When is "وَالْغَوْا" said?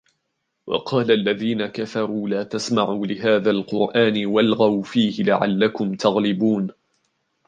4.25-4.83